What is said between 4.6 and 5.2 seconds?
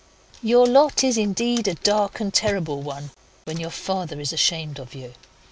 of you.